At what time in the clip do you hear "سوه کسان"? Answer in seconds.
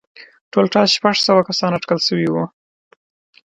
1.27-1.71